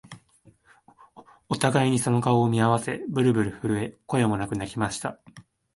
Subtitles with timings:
[1.47, 5.19] お互いにその顔を見合わせ、ぶるぶる震え、声もなく泣きました